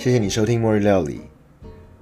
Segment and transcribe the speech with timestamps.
[0.00, 1.16] 谢谢你收听《末日料理》。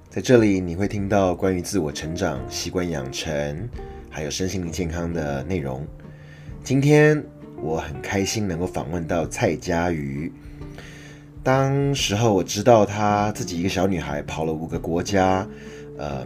[0.09, 3.69] 在这里，你会听到关于自我成长、习惯养成，
[4.09, 5.85] 还有身心灵健康的内容。
[6.63, 7.21] 今天
[7.61, 10.31] 我很开心能够访问到蔡佳瑜。
[11.43, 15.45] 当时候我知道她自己一个小女孩跑了五个国家，
[15.97, 16.25] 嗯，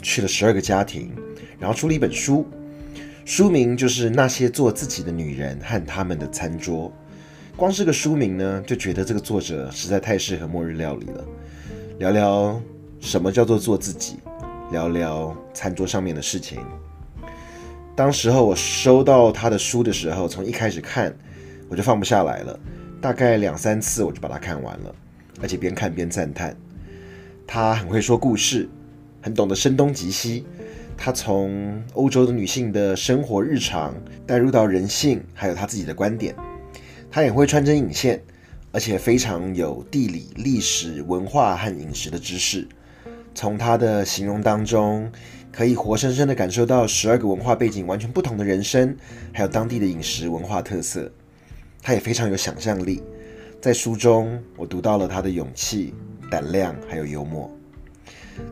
[0.00, 1.10] 去了十二个家庭，
[1.58, 2.46] 然后出了一本书，
[3.24, 6.88] 书名就是《那些做自己的女人和他们的餐桌》。
[7.58, 11.24] 光是个书名呢，就觉得这个作者实在太适合末日料理了。
[11.98, 12.62] 聊聊。
[13.00, 14.16] 什么叫做做自己？
[14.70, 16.58] 聊聊餐桌上面的事情。
[17.96, 21.12] 当时候我收到他的书的时候，从一开始看
[21.68, 22.58] 我就放不下来了，
[23.00, 24.94] 大概两三次我就把它看完了，
[25.40, 26.56] 而且边看边赞叹。
[27.44, 28.68] 他很会说故事，
[29.20, 30.44] 很懂得声东击西。
[30.96, 33.94] 他从欧洲的女性的生活日常
[34.26, 36.34] 带入到人性，还有他自己的观点。
[37.10, 38.22] 他也会穿针引线，
[38.72, 42.68] 而且非常有地理、历史、文化和饮食的知识。
[43.34, 45.10] 从他的形容当中，
[45.52, 48.96] 可以活生生的感受到十二个文化背景完全不同的人生，
[49.32, 51.10] 还有当地的饮食文化特色。
[51.80, 53.02] 他也非常有想象力，
[53.60, 55.94] 在书中我读到了他的勇气、
[56.30, 57.50] 胆量还有幽默。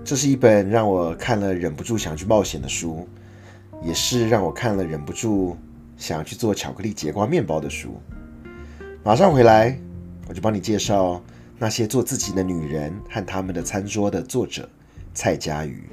[0.04, 3.08] 这是一本让我看了忍不住想去冒险的书，
[3.82, 5.56] 也是让我看了忍不住
[5.96, 8.00] 想要去做巧克力节瓜面包的书。
[9.06, 9.80] 马上回来，
[10.28, 11.22] 我就帮你介绍
[11.60, 14.68] 那些做自己的女人和他们的餐桌的作者。
[15.14, 15.88] 蔡佳瑜，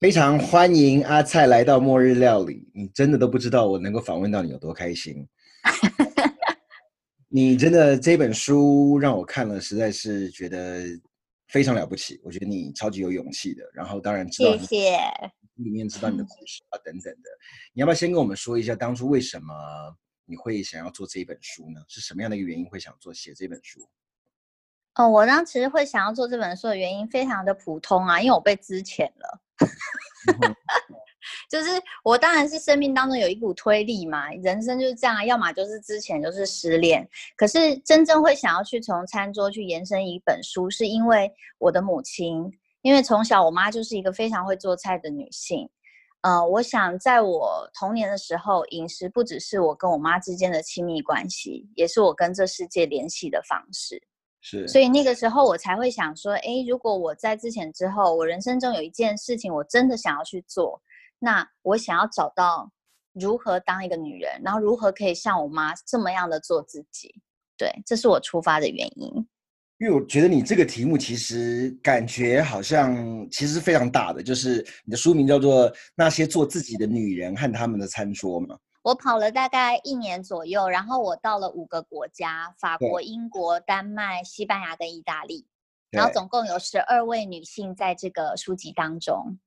[0.00, 2.66] 非常欢迎阿蔡来到末日料理。
[2.72, 5.28] 你真的都不知道我能够访问到你有多开心。
[7.28, 10.80] 你真的这本书让我看了，实在是觉得
[11.48, 12.18] 非常了不起。
[12.24, 13.62] 我觉得你超级有勇气的。
[13.74, 14.92] 然后当然知道，谢谢。
[15.62, 17.30] 里面知道你的故事啊等等的。
[17.72, 19.54] 你要不要先跟我们说一下，当初为什么
[20.24, 21.80] 你会想要做这一本书呢？
[21.88, 23.80] 是什么样的一个原因会想做写这本书？
[24.96, 29.40] 哦，我当时会想要做这本书的原因非常的普通啊，因为我被资遣了，
[31.48, 31.70] 就是
[32.02, 45.68] 我当然是生命当中有一股推力嘛，人生就是这样，要么就是之前就是失恋，可是真正会想要去从餐桌去延伸一本书，是因为我的母亲，因为从小我妈就是一个非常会做菜的女性，
[46.22, 54.02] 呃，我想在我童年的时候，饮食不只是我跟我妈之间的亲密关系，也是我跟这世界联系的方式。
[54.42, 60.80] 是，所以那个时候我才会想说，哎，如果我在之前之后，我人生中有一件事情我真的想要去做，
[61.18, 62.70] 那我想要找到
[63.12, 67.14] 如何当一个女人，然后如何可以像我妈这么样的做自己，
[67.58, 69.28] 对，这是我出发的原因。
[69.80, 78.58] 因为我觉得你这个题目其实感觉好像其实非常大的，就是你的书名叫做《那些做自己的女人和他们的餐桌》嘛。
[78.82, 85.46] 我跑了大概一年左右，然后我到了五个国家：法国、英国、丹麦、西班牙跟意大利。
[85.90, 89.38] 然后总共有十二位女性在这个书籍当中。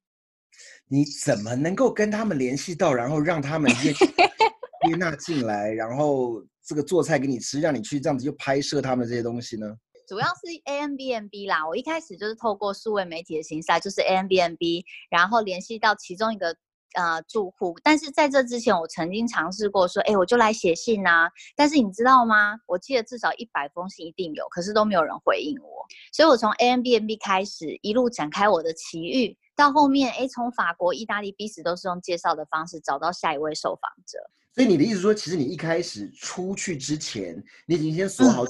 [0.87, 9.67] 你怎么能够跟他们联系到，然后让他们接接 纳进来，然后这个做菜给你吃，让你去这样子就拍摄他们这些东西呢？
[10.07, 16.55] 主要是 A M B N B 啦，我一开始就是透过数位媒体的形式，就是 A M B N B，然后联系到其中一个。
[16.95, 21.27] 呃，住户，但是在这之前，我曾经尝试过说，哎，我就来写信啊。
[21.55, 22.55] 但是你知道吗？
[22.67, 25.83] 我记得至少一百封信一定有，可是都没有人回应我。
[26.11, 34.19] 所以我从 A M B N B 开始，一路展开我的奇遇，到后面，哎，从法国、意大利彼此都是用介绍的方式找到下一位受访者。
[34.53, 38.43] 所以你的意思说，其实你一开始出去之前，你已经先锁好，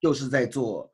[0.00, 0.88] 就是在做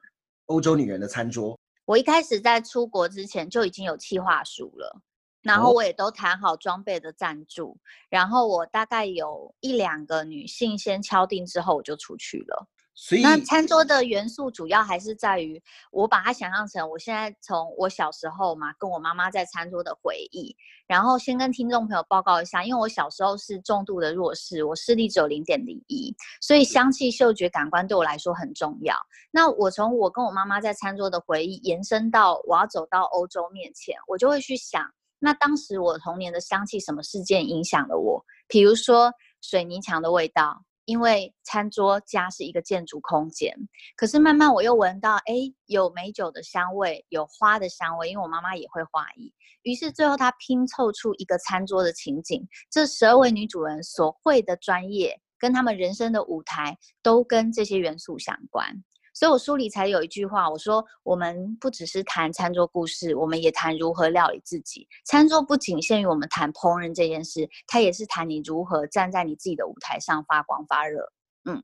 [0.47, 1.59] 欧洲女人的餐桌。
[1.85, 5.01] 我一开始在出国之前就已经有计划书了。
[5.43, 7.79] 然后我也都谈好装备的赞助，
[8.09, 12.67] 然后我大概有一两个女性先敲定之后，我就出去了。
[12.95, 15.61] 所以那餐桌的元素主要还是在于，
[15.91, 20.57] 我把它想象成我现在从我小时候嘛，跟我妈妈在餐桌的回忆。
[20.87, 28.95] 然后先跟听众朋友报告一下，因为我小时候是重度的弱视，我视力只有零点零一，所以香气嗅觉感官对我来说很重要。
[29.31, 34.89] 那我从我跟我妈妈在餐桌的回忆延伸到我要走到欧洲面前，我就会去想。
[35.19, 38.25] 那当时我童年的香气，什么事件影响了我？
[38.47, 39.11] 比如说
[39.41, 43.55] 水泥墙的味道，因为餐桌家是一个建筑空间。
[43.97, 45.35] 可是慢慢我又闻到，哎，
[45.67, 49.33] 有美酒的香味，有花的香味，因为我妈妈也会花艺。
[49.63, 52.47] 于是最后她拼凑出一个餐桌的情景。
[52.71, 58.85] 这十二位女主人所会的专业，跟他们人生的舞台，都跟这些元素相关。
[59.15, 64.87] 所以我书里才有一句话，我说我们不只是谈餐桌故事，我们也谈如何料理自己。
[65.05, 71.13] 餐桌不仅限于我们谈烹饪这件事，它也是谈你如何站在你自己的舞台上发光发热。
[71.45, 71.63] 嗯，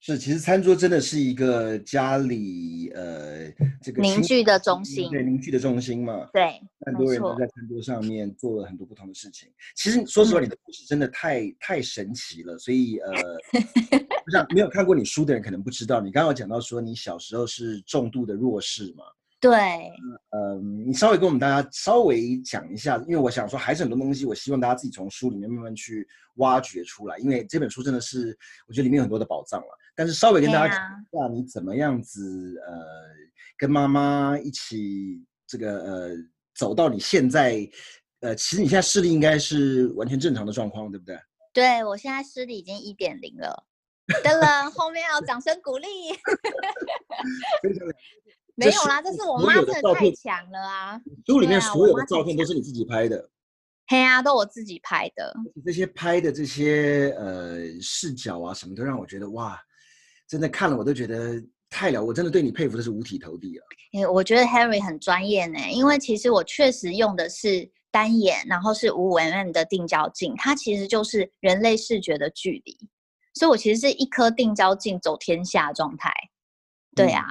[0.00, 3.50] 是，其实餐桌真的是一个家里呃
[3.82, 6.28] 这个凝聚的中心，对凝聚的中心嘛。
[6.32, 9.50] 对，很多人都在餐桌上面做了很多不同的事情。
[9.74, 13.10] 其实说实话，你的故事真的太太神奇了，所以呃，
[14.24, 19.04] 我想没有看过你书的人可能不知道，你刚刚讲到说你小时候是重度的弱势嘛。
[19.40, 19.52] 对，
[20.30, 26.06] 嗯，你稍微跟我们大家稍微讲一下，因为我想说还是很多东西，我希望大家自己从书里面慢慢去
[26.36, 28.36] 挖掘出来，因为这本书真的是
[28.68, 29.78] 我觉得里面有很多的宝藏了。
[29.98, 32.84] 但是稍微跟大家讲一下，你怎么样子呃，
[33.56, 36.10] 跟妈妈一起这个呃
[36.54, 37.68] 走到你现在
[38.20, 41.18] 呃，其实你现在视力应该是完全正常的状况，对不对？
[41.52, 43.64] 对我现在视力已经一点零了，
[44.22, 45.88] 噔了，后面要掌声鼓励。
[48.54, 51.00] 没有啦，这是我妈真的太强了啊！
[51.26, 53.28] 书里面所有的照片都是你自己拍的，
[53.88, 55.34] 嘿啊，都我自己拍的。
[55.64, 59.60] 这些拍的这些呃视角啊，什么都让我觉得哇，
[60.28, 63.64] 真的看了我都觉得太了，我真的对你佩服的是五体投地了。
[63.92, 72.76] 哎，我觉得 Harry 很专业呢，因为其实我确实用的是单眼，然后是五 mm 的定焦镜，它其实就是人类视觉的距离，
[73.34, 76.12] 所以我其实是一颗定焦镜走天下状态。
[76.94, 77.24] 对啊。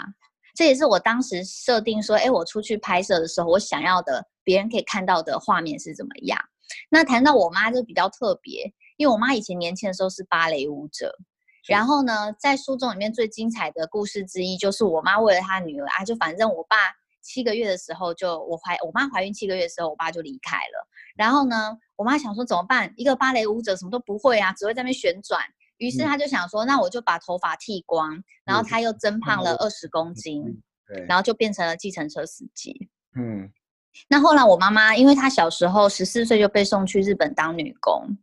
[0.55, 6.39] 这也是我当时设定说，哎，我出去拍摄的时候，我想要的别人可以看到的画面是怎么样。
[6.89, 8.63] 那谈到我妈就比较特别，
[8.97, 11.15] 因为我妈以前年轻的时候是芭蕾舞者。
[11.67, 16.77] 然后呢，在书中里面最精彩的故事之一，就是我妈为了她女儿啊，就反正我爸
[17.21, 20.87] 七个月的时候就我怀我妈怀孕七个月的时候，我爸就离开了。
[21.15, 22.93] 然后呢，我妈想说怎么办？
[22.95, 25.41] 一个芭蕾舞者什么都不会啊，只会在那边旋转。
[25.77, 30.43] 于是她就想说，那我就把头发剃光，然后她又增胖了二十公斤，
[31.07, 32.89] 然后就变成了计程车司机。
[33.15, 33.51] 嗯，
[34.07, 38.17] 那后来我妈妈，因为她小时候十四岁就被送去日本当女工，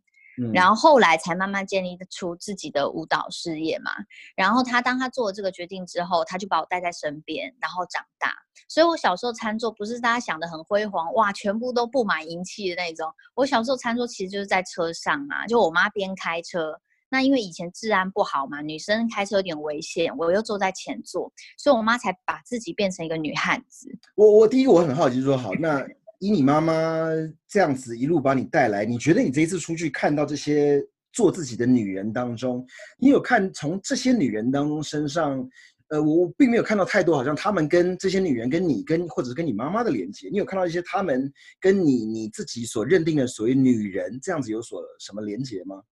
[0.52, 3.90] 然后后来才慢慢建立出自己的舞蹈事业嘛。
[4.36, 8.34] 然后他当他做了这个决定之后，他就把我带在身边，然后长大。
[8.69, 13.12] 所以我小时候餐桌不是大家想的很辉煌哇，全部都布满银器的那种。
[13.34, 16.80] 我小时候餐桌其实就是在车上啊，就我妈边开车。
[17.10, 23.88] 那因为以前治安不好嘛，女生开车有点危险，我又坐在前座，所以我妈才把自己变成一个女汉子。
[24.16, 25.87] 我我第一个我很好奇，说好，那
[26.25, 27.06] 以你妈妈
[27.47, 30.82] 这样子一路把你带来，你觉得你这一次出去看到这些
[31.12, 32.67] 做自己的女人当中，
[32.99, 35.47] 你有看从这些女人当中身上，
[35.88, 41.31] 呃，我并没有看到太多，好像她们跟这些女人跟你跟或者是跟你妈妈的连接，你有看到一些她们
[41.61, 45.82] 跟你你自己所认定的所谓女人这样子有所什么连接吗？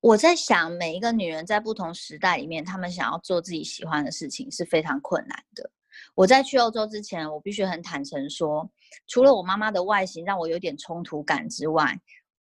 [0.00, 5.70] 我在想，每一个女人在不同时代里面，她们想要做自己喜欢的事情是非常困难的。
[6.14, 8.70] 我在去欧洲之前，我必须很坦诚说，
[9.06, 11.98] 除了我妈妈的外形让我有点冲突感之外，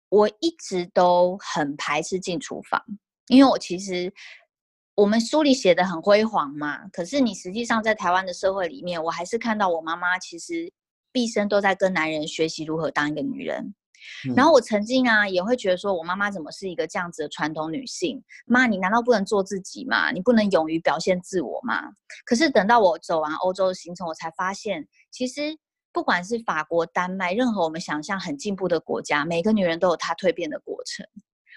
[0.10, 2.82] 我一直都很排斥进厨房，
[3.28, 4.14] 因为我其实
[4.96, 10.72] 我们书里写的很辉煌嘛，可是你实际上在台湾的社会里面，我还是看到我妈妈其实
[11.12, 13.76] 毕生都在跟男人学习如何当一个女人。
[14.36, 18.24] 然后我曾经啊也会觉得说，我妈妈怎么是一个这样子的传统女性？
[18.46, 20.12] 妈，你难道不能做自己吗？
[20.12, 21.92] 你不能勇于表现自我吗？
[22.24, 25.58] 可是等到我走完欧洲的行程，我才发现，其实
[25.98, 31.04] 不管是法国、丹麦，任何我们想象很进步的国家，每个女人都有她蜕变的过程。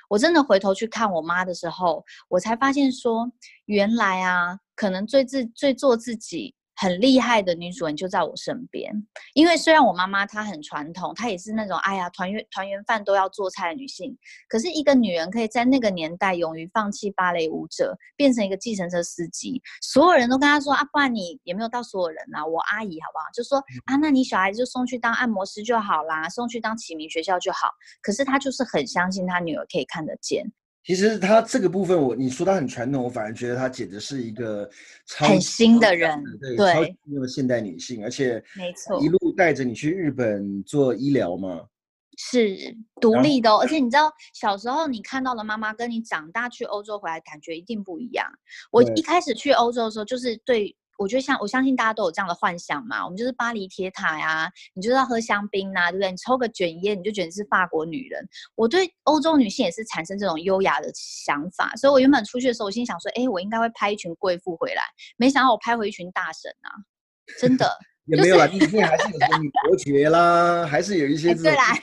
[0.08, 3.30] 我真的回头去看我妈的时候，我才发现说，
[3.66, 6.54] 原来啊，可能最自最做自己。
[6.80, 8.90] 很厉害的女主人就在我身边，
[9.34, 14.16] 因为虽然我妈妈她很传统，她也是那种哎呀团圆团圆饭都要做菜的女性，
[14.49, 23.25] 可是一个女人可以在那个年代勇于放弃芭蕾舞者，变成一个计程车司机，所有人都跟她说啊，不然你也没有到所有人啊，我阿姨好不好？
[23.34, 27.68] 就说啊，那你小孩子就送去当按摩师就好啦，送去当启明学校就好。
[28.00, 30.50] 可是她就是很相信她女儿可以看得见。
[30.84, 34.68] 其实他这个部分，我你说他很传统，我反而觉得他简直是一个
[35.08, 41.66] 很新的人，对，超级那现代女性，而且没错，一路带着你去日本做医疗嘛，
[42.16, 42.56] 是
[43.00, 48.26] 独立的，而且你知道，小时候你看到的妈妈，跟你长大去欧洲回来感觉一定不一样。
[48.70, 50.76] 我一开始去欧洲的时候，就是对。
[51.00, 56.11] 我觉得像我相信大家都有这样的幻想嘛，我们就是巴黎铁塔呀，你就是要喝香槟呐，对不对？
[56.11, 58.23] 你抽个卷烟，你就觉得是法国女人。
[58.54, 64.83] 我对欧洲女性也是产生这种优雅的想法，所以我原本出去的时候，我心想说，哎，我应该会拍一群贵妇回来，
[65.16, 66.69] 没想到我拍回一群大神啊，
[67.40, 71.75] 真的 也没有啦，毕竟还是有些女伯爵啦，还是有一 些对啦，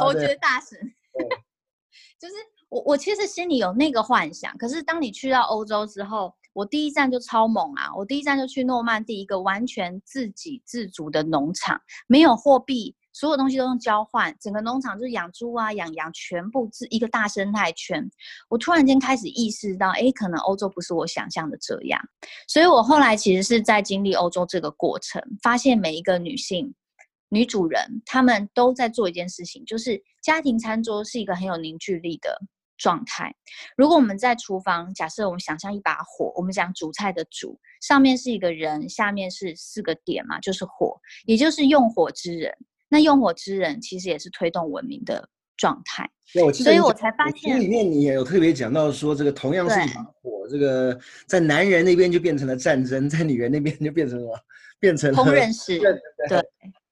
[0.00, 0.78] 侯爵大神，
[2.18, 2.34] 就是
[2.70, 6.34] 我我其实心里有那个幻想，可是当你去到欧洲之后。
[6.58, 7.94] 我第一站就超猛啊！
[7.94, 18.04] 我第一站就去诺曼第一个完全自给自足的农场，没有货币，所有东西都用交换，整个农场就是养猪啊、养羊，全部是一个大生态圈。
[18.48, 22.00] 我突然间开始意识到，哎，可能欧洲不是我想象的这样。
[22.48, 26.74] 所以我后来其实是在经历欧洲这个过程，发现每一个女性、
[27.28, 32.36] 女主人，她们都在做一件事情，就是家庭餐桌是一个很有凝聚力的。
[32.78, 33.34] 状态。
[33.76, 42.50] 如果我们在厨房，假设我们想象一把火，我们讲煮菜的煮，上面是一个人，下面是四个点嘛，就是火，也就是用火之人。
[42.88, 46.08] 那用火之人其实也是推动文明的状态。
[46.52, 54.38] 所以我才发现，里面你也有特别讲到说，这个同样是一把火，这个在男人那边就变成了战争，在女人那边就变成了
[54.78, 55.78] 变成了烹饪师。
[56.28, 56.42] 对。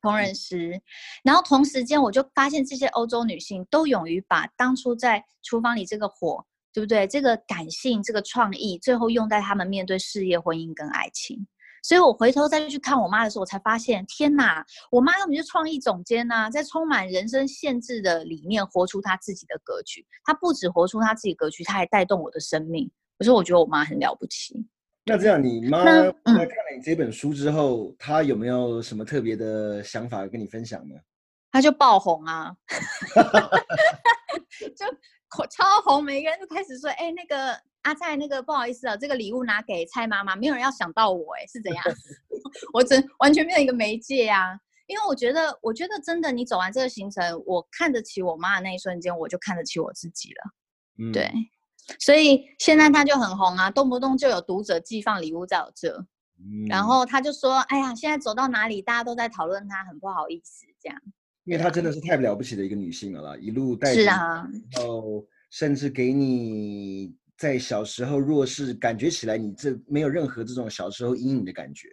[0.07, 0.81] 烹饪师，
[1.25, 7.07] 然后同时间我就发现这些欧洲女性都勇于把当初在厨房里这个火，对不对？
[7.09, 11.47] 这个感性、这个创意，最后用在他们面对事业、婚姻跟爱情。
[11.83, 20.05] 所以我回头再去看我妈的时候，我才发现，天哪，我妈根本就创意总监呐，在充满人生限制的里面活出她自己的格局。
[20.25, 22.91] 她不止活出她自己格局，她还带动我的生命。
[23.19, 24.67] 可是我觉得我妈很了不起。
[25.09, 26.47] 那这样，你妈在看了
[26.77, 30.97] 你这本书之后，她有没有什么特别的想法跟你分享呢？
[31.53, 32.55] 她就爆红啊
[34.77, 34.85] 就
[35.51, 41.85] 超红，每个人都开始说：“哎，那个阿蔡，那个不好意思啊，这个礼物拿给蔡妈妈，没有人要想到我，哎，是怎样？
[42.75, 50.53] 我真完全没有一个媒介啊，因为我觉得，我觉得真的，你走完这个行程，我看得起我妈的那一瞬间，我就看得起我自己了。
[50.99, 51.31] 嗯，对。”
[52.01, 56.05] 所以现在他就很红啊，动不动就有读者寄放礼物在我这，
[56.69, 61.01] 然后他就说：“哎呀，现在走到哪里，大家都在讨论他，很不好意思这样。”
[61.45, 71.89] 因为她真的是太了不起的一个女性了啦，一路带是啊，然后甚至给你在小时候若是感觉起来你这没有任何这种小时候阴影的感觉，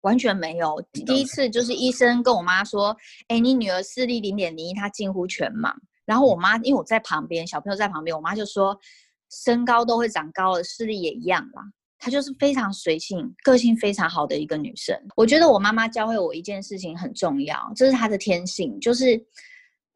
[0.00, 0.84] 完全没有。
[0.92, 2.96] 第一次就是医生跟我妈说
[3.28, 5.72] ：“哎，你女儿视力零点零一，她近乎全盲。”
[6.04, 8.76] 然后我妈因为我在旁边，小朋友在旁边，我妈就说。
[9.30, 11.62] 身高都会长高了，视力也一样啦。
[11.98, 14.98] 她就是非常随性，个性非常好的一个女生。
[15.16, 19.22] 我觉得我妈妈教会我一件事情很重要，这是她的天性，就是，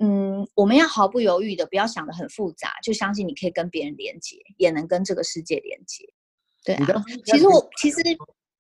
[0.01, 6.05] 嗯，我们要毫不犹豫的，不要想的很复杂，就相信你可以跟别人连接，也能跟这个世界连接。
[6.63, 8.03] 对啊，其实我其实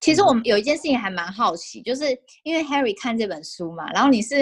[0.00, 2.04] 其实我们有一件事情还蛮好奇，就是
[2.45, 4.37] 因为 Harry 看这本书嘛，然后你是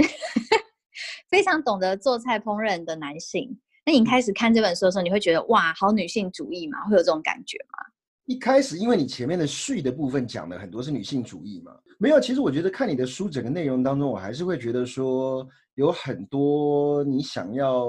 [1.28, 3.58] 非常懂得做菜烹饪的男性。
[3.84, 6.78] 那你开始看这本书的时候，你会觉得哇，好女性主义嘛？
[6.84, 7.84] 会有这种感觉吗？
[8.26, 12.20] 一开始，因为你前面的序的部分讲的很多是女性主义嘛，没有。
[12.20, 17.88] 其实我觉得看你的书整个内容当中，我还是会觉得说有很多你想要，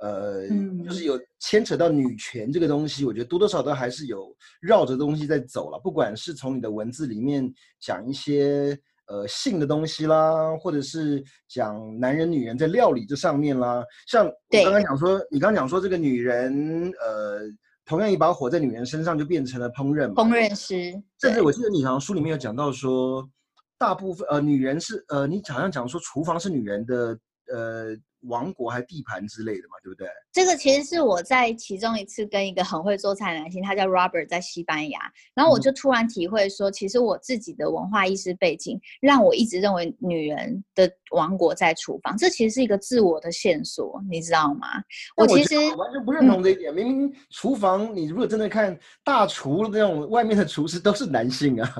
[0.00, 0.46] 呃，
[0.84, 5.80] 就是有牵扯到女权这个东西，我觉得多多少少还是有绕着东西在走了。
[5.82, 8.78] 不管是从你的文字里面讲一些。
[9.10, 17.40] 呃，性的东西啦，或者是讲男人、女人在料理这上面啦，像我刚刚讲说，你刚刚讲说这个女人，呃，
[17.84, 20.96] 同样一把火在女人身上就变成了烹饪，烹饪师。
[21.20, 23.28] 甚至我记得你好像书里面有讲到说，
[23.76, 27.18] 大部分呃女人是呃，你好像讲说厨房是女人的
[27.52, 27.96] 呃。
[28.24, 30.06] 王国还地盘之类的嘛，对不对？
[30.30, 35.00] 这个其实是我在其中一次跟一个很会做菜的男性，他叫 Robert，在西班牙，
[35.34, 44.68] 然后我就突然体会说，其实我自己的文化意识背景，让我一直认为女人的王国在厨房，这其实是一个自我的线索，你知道吗？
[45.16, 51.74] 我其实完全不认同这一点，明明厨房，你如果真的看大厨那种外面的厨师都是男性啊。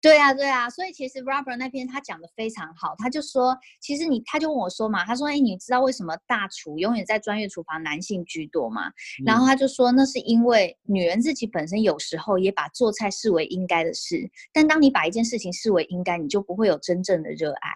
[0.00, 8.90] 对啊，对啊，所以其实 Robert 那篇他讲的非常好，他就说，其实你，他就问我说嘛，他说，哎，你知道为什么大厨永远在专业厨房男性居多吗？
[9.26, 17.70] 然后他就说，那是因为女人自己本身有时候也把做菜视为应该的事，但当你把一件事情视为应该，你就不会有真正的热爱。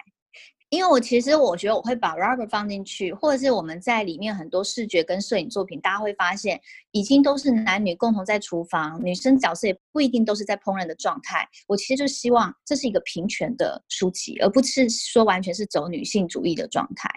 [0.74, 11.48] 因为我其实我觉得我会把 Robert 放进去，或者是我们在里面很多视觉跟摄影作品，大家会发现已经都是男女共同在厨房，女生角色也不一定都是在烹饪的状态。
[11.68, 17.08] 我其实就希望这是一个平权的书籍，而不是说完全是走女性主义的状态。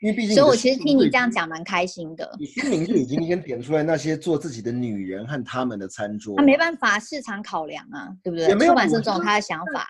[0.00, 2.30] 因为毕竟，所以我其实听你这样讲蛮开心的。
[2.38, 8.48] 你书名就已经先点出来那些做自己的女人和他们的餐桌，他没办法市场考量啊，对不对？
[8.48, 9.88] 出版社总有他的想法。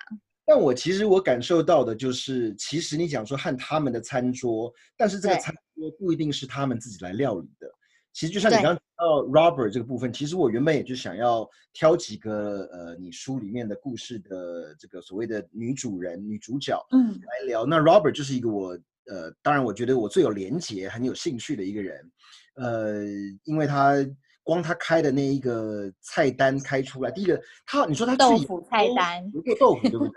[0.48, 7.70] 但我其实我感受到的就是，其实你讲说和他们的餐桌，但是这个餐桌不一定是他们自己来料理的。
[8.14, 17.66] 其实就像你刚刚到 Robert 这个部分，其实我原本也就想要挑几个呃，你书里面的故事的这个所谓的女主人、女主角，嗯，来聊。
[17.66, 18.70] 那 Robert 就是一个我
[19.06, 22.10] 呃，当然我觉得我最有连结、很有兴趣的一个人，
[22.54, 23.04] 呃，
[23.44, 23.94] 因为他
[24.42, 30.14] 光他开的那一个菜单开出来，第一个他你说他豆腐菜单，做豆腐对不对？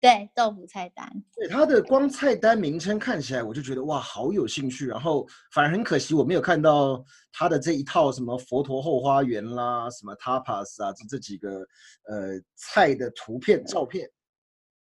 [0.00, 1.10] 对，豆腐菜单。
[1.34, 4.86] 对它的光菜单名称看起来，我就觉得哇，好有兴趣。
[4.86, 11.60] 然后反而很可惜，我没有看到它的这一套什么佛陀后花园啦，什么 tapas 啊，这这几个
[12.08, 14.08] 呃菜的图片照片。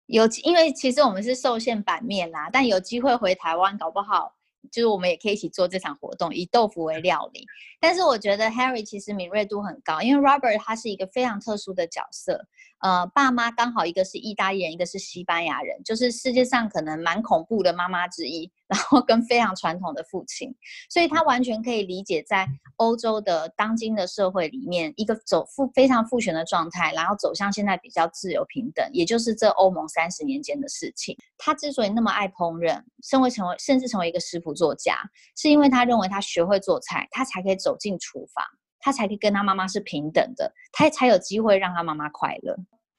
[0.07, 4.35] 有，因为其实我们是受限版面啦，但有机会回台湾，搞不好。
[4.71, 7.45] 就是我们也可以一起做这场活动，以豆腐为料理。
[7.81, 12.41] 但是我觉得 Harry 其实敏锐度很高，因为 Robert 他是一个非常特殊的角色。
[12.83, 20.53] 呃，爸妈刚好一个是意大利人，一个是西班牙人，就是世界上可能蛮恐怖的妈妈之一，然后跟非常传统的父亲，
[20.91, 22.47] 所以他完全可以理解在
[22.77, 31.17] 欧洲的当今的社会里面，一个走父非常父权的状态，然后走向现在比较自由平等，也就是这欧盟三十年间的事情。
[31.39, 34.99] 他之所以那么爱烹饪，身为成为甚至成为一个食谱作家，
[35.37, 38.45] 是因为他认为他学会做菜，他才可以走进厨房。
[38.83, 42.55] 他才可以跟他妈妈是平等的，他才有机会让他妈妈快乐。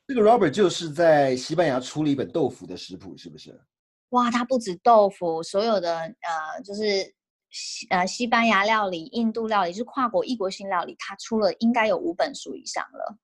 [0.07, 3.61] 这个 Robert 就是在西班牙出了一本豆腐的食谱，是不是？
[4.09, 7.13] 哇，他不止豆腐，所有的呃，就是
[7.49, 13.17] 西呃西班牙料理、印度料理，就是跨国异国性料理，他出了应该有五本书以上了。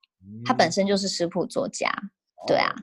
[0.45, 1.89] 他本身就是食谱作家，
[2.45, 2.73] 对啊。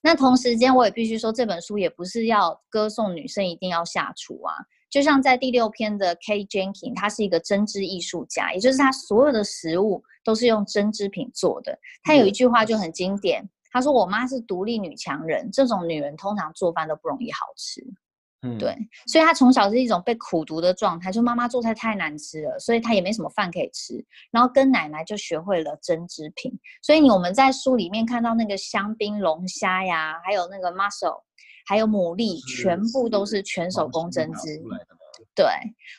[0.00, 4.54] 那同时间，我也必须说，这本书也不是要歌颂女生一定要下厨啊。
[4.90, 11.78] 就像在第六篇的 K Jenkins，他是一个针织艺术家，也就是他所有的食物都是用针织品做的。
[12.02, 17.84] 他有一句话就很经典，他说：“我妈是独立女强人，这种女人通常做饭都不容易好吃。”
[18.42, 18.72] 嗯，对，
[19.08, 23.94] 所以他从小是一种被苦读的状态，就妈妈做菜太难吃了，所以他也没什么饭可以吃。
[24.30, 26.56] 然后跟奶奶就学会了针织品。
[26.80, 31.20] 所以你我们在书里面看到那个香槟龙虾呀，还有那个 mussel。
[31.68, 34.58] 还有牡蛎，全部都是全手工针织。
[35.34, 35.44] 对，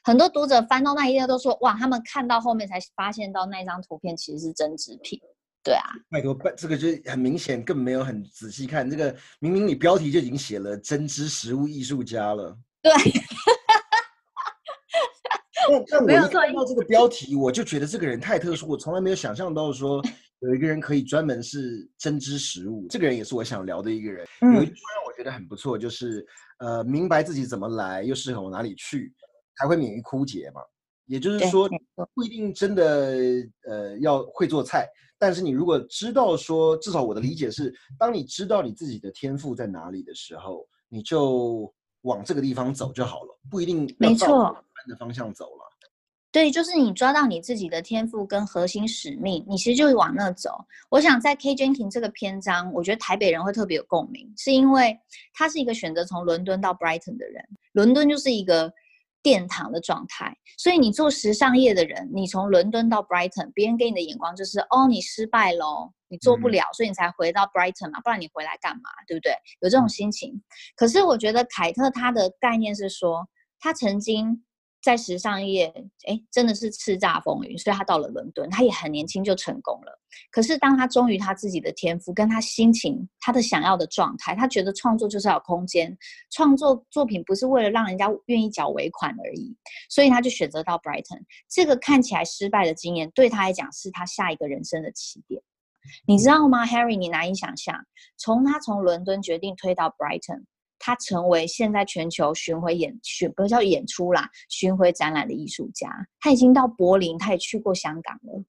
[0.03, 5.19] 很多读者翻到那一页都说：“哇，他们看到后面才发现到那张图片其实是针织品。”
[5.63, 8.89] 对啊，拜托，这个就很明显，更没有很仔细看。
[8.89, 12.57] 这个明明你标题就已经写了“针织食物艺术家”了。
[12.81, 12.91] 对。
[15.91, 20.03] 但但我一看到这个标题，我就觉得这个人太特殊，我从来没有想象到说。
[20.39, 24.25] 有一个人可以专门是针织食物，这个人也是我想聊的一个人。
[24.41, 26.25] 有一句话让我觉得很不错，就是
[26.59, 29.13] 呃，明白自己怎么来，又适合往哪里去，
[29.57, 30.61] 才会免于枯竭嘛。
[31.05, 31.67] 也就是说，
[32.13, 33.17] 不一定真的
[33.67, 41.73] 呃要会做菜，但是你如果知道说，至少我的理解是，当你知道你自己的天赋在哪里的时候，你就
[42.03, 44.55] 往这个地方走就好了，不一定没错
[44.87, 45.68] 的方向走了。
[46.31, 50.63] 对，就是你抓到你自己的天赋跟核心使命，你其实就是往那走。
[50.91, 54.95] 我想在 K Jenkins 这个篇章，我觉得台北人会特别有共鸣，是因为
[55.33, 57.43] 他是一个选择从伦敦到 Brighton 的人。
[57.71, 58.71] 伦敦就是一个
[59.23, 68.91] 殿堂的状态，所以你做时尚业的人，你从伦敦到 Brighton，别人给你的眼光就是哦，你失败喽，你做不了，所以你才回到 Brighton 嘛，不然你回来干嘛？
[69.07, 69.33] 对不对？
[69.61, 70.39] 有这种心情。
[70.75, 73.27] 可是我觉得凯特他的概念是说，
[73.59, 74.43] 他曾经。
[74.81, 75.67] 在时尚业，
[76.07, 79.99] 哎，真的是叱咤风云，所以他到了伦敦，他也很年轻就成功了。
[80.31, 85.95] 可是当他忠于他自己的天赋，跟他心情，他的想要的状态，他觉得创作就是要空间，
[86.31, 89.55] 创作作品不是为了让人家愿意缴尾款而已，
[89.89, 91.21] 所以他就选择到 Brighton。
[91.49, 95.41] 这个看起来失败的经验，对他来讲是他下一个人生的起点。
[96.05, 96.97] 你知道吗，Harry？
[96.97, 97.75] 你难以想象，
[98.17, 100.45] 从他从伦敦决定推到 Brighton。
[100.79, 105.89] 他成为现在全球巡回演巡不叫演出啦，巡回展览的艺术家。
[106.19, 108.43] 他已经到柏林，他也去过香港了。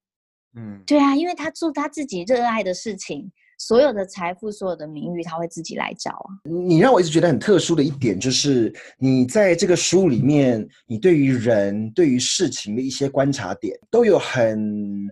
[0.55, 6.27] 嗯，对啊，因为他做他自己热爱的事情，所有的财富、所有的名誉，他会自己来找啊。
[6.43, 15.09] 你让我一直觉得很特殊的一点，就是你在这个书里面，你对于人、对于事情的一些观察点，都有很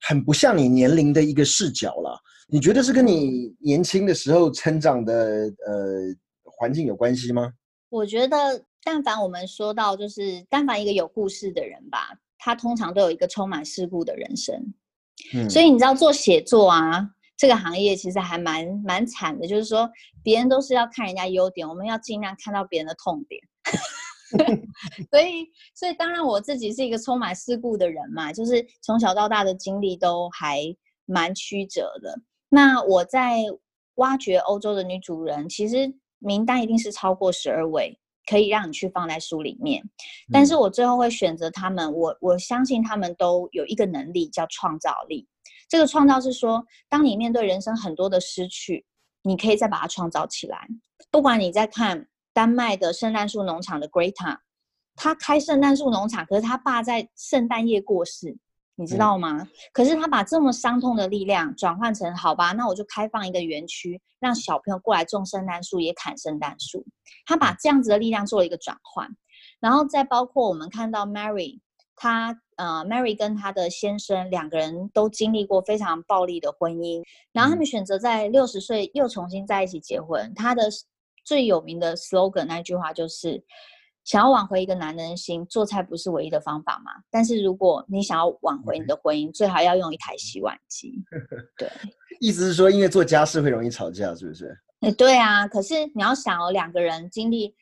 [0.00, 2.20] 很不像你年龄的一个视角了。
[2.48, 5.14] 你觉得是跟你年轻的时候成长的
[5.66, 6.14] 呃？
[6.60, 7.54] 环境有关系吗？
[7.88, 14.54] 我觉得，但凡我们说到，就是但凡一个有故事的人吧，他通常都有一个充满事故的人生。
[15.34, 19.90] 嗯，所以你知道做写作啊，这个行业其实还蛮蛮惨的，就是说
[20.22, 23.40] 别人都是要看人家优点，我们要尽量看到别人的痛点。
[25.10, 30.62] 所以，所以当然我自己是一个充满事故的人嘛，就是从小到大的经历都还
[31.06, 32.20] 蛮曲折的。
[32.50, 33.46] 那我在
[33.94, 35.94] 挖掘欧洲的女主人，其实。
[36.20, 39.82] 名单一定是超过十二位，可以让你去放在书里面。
[40.32, 45.26] 但是我最后会选择他们，我我相信他们都有一个能力叫创造力。
[45.68, 48.84] 这个创造是说，当你面对人生很多的失去，
[49.22, 50.66] 你可以再把它创造起来。
[51.10, 54.36] 不管你在看丹麦的圣诞树农场的 Greta，
[54.96, 58.36] 他开圣诞树农场，可是他爸在圣诞夜过世。
[58.80, 59.46] 你知道吗？
[59.74, 66.82] 可是他把这么伤痛的力量转换成好吧，那我就开放一个园区，让小朋友过来种圣诞树，也砍圣诞树。
[67.26, 69.06] 他把这样子的力量做了一个转换，
[69.60, 71.60] 然后再包括我们看到 Mary，
[71.94, 80.32] 她呃，Mary 跟她的先生两个人都经历过非常暴力的婚姻，然后他们选择在六十岁又重新在一起结婚。
[80.34, 80.70] 他的
[81.22, 83.44] 最有名的 slogan 那句话就是。
[84.04, 86.90] 想要挽回一个男人的心，做菜不是唯一的方法嘛？
[87.10, 91.02] 但是如果你想要挽回你的婚姻，最好要用一台洗碗机。
[91.56, 91.70] 对，
[92.20, 94.56] 意思是说，因为做家事会容易吵架，是不是？
[94.80, 95.46] 哎，对啊。
[95.46, 97.54] 可是你要想哦，两个人经历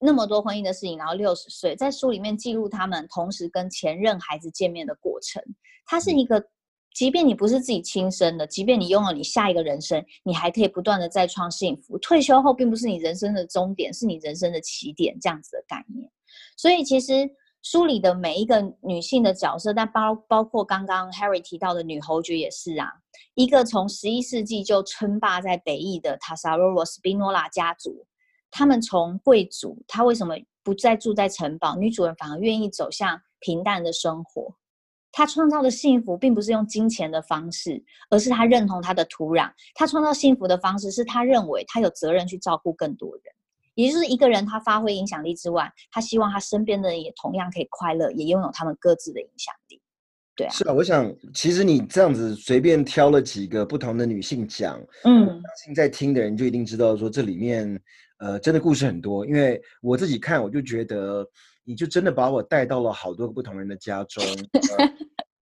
[0.00, 5.42] 那么多婚姻的事情，然后六十岁，在书里面记录他们同时跟前任孩子见面的过程，
[5.86, 6.44] 它是一个。
[6.94, 11.98] 即便你不是自己亲生的，即便你拥有你下一个人生，你还可以不断的再创幸福。
[11.98, 16.10] 退休后并不是你人生的终点，是你人生的起点，这样子的概念。
[16.56, 17.28] 所以其实
[17.62, 22.88] 书里的每一个女性的角色，但包包括刚刚 Harry 提到的女侯爵也是啊，
[23.34, 28.06] 一个从十一世纪就称霸在北翼的塔萨罗罗斯宾诺拉家族，
[28.50, 31.76] 他们从贵族，他为什么不再住在城堡？
[31.76, 34.54] 女主人反而愿意走向平淡的生活。
[35.12, 39.50] 他创造的幸福，并不是用金钱的方式，而是他认同他的土壤。
[39.74, 43.22] 他创造幸福的方式，是他认为他有责任去照顾更多人。
[43.74, 49.80] 也就是一个人，他发挥影响力之外，他希望他身边的人也同样可以快乐，也拥有他们各自的影响力。
[50.34, 50.72] 对啊，是啊。
[50.72, 57.78] 我想，其实你这样子随便挑了几个不同的女性讲，嗯，相信在听的人就一定知道说这里面，
[58.18, 59.26] 呃，真的故事很多。
[59.26, 61.26] 因为我自己看，我就觉得。
[61.64, 64.24] 你就真的把我带到了好多个不同人的家中，